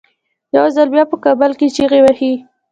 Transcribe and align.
یو 0.55 0.65
ځل 0.75 0.87
بیا 0.93 1.03
په 1.11 1.17
کابل 1.25 1.51
کې 1.59 1.67
چیغې 1.75 1.99
وهي. 2.03 2.33